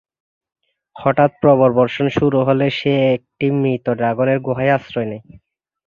[0.95, 5.23] হঠাৎ প্রবল বর্ষণ শুরু হলে সে একটি মৃত ড্রাগনের গুহায় আশ্রয় নেয়।